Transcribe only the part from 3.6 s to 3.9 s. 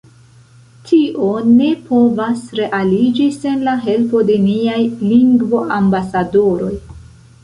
la